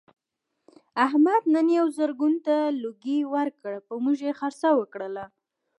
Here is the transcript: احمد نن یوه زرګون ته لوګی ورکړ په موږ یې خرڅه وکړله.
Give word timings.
احمد 1.05 1.41
نن 1.55 1.67
یوه 1.77 1.93
زرګون 1.97 2.33
ته 2.45 2.55
لوګی 2.81 3.19
ورکړ 3.33 3.73
په 3.87 3.93
موږ 4.03 4.17
یې 4.27 4.33
خرڅه 4.39 4.69
وکړله. 4.79 5.25